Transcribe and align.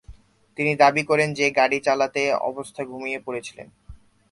তিনি 0.57 0.71
দাবী 0.75 1.03
করেন 1.03 1.29
যে, 1.33 1.45
গাড়ী 1.51 1.77
চালানো 1.79 2.23
অবস্থায় 2.41 2.87
ঘুমিয়ে 2.87 3.19
পড়েছিলেন। 3.19 3.67